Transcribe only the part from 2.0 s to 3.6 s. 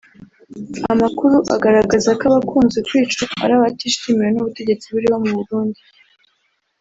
ko abakunze kwicwa ari